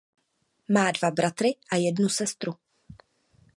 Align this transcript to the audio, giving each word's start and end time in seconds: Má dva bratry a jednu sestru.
Má 0.75 0.85
dva 0.97 1.09
bratry 1.13 1.51
a 1.69 1.75
jednu 1.77 2.09
sestru. 2.09 2.51